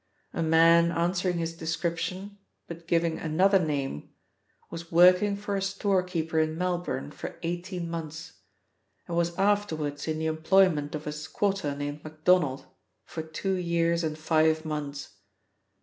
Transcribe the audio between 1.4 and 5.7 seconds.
description, but giving another name, was working for a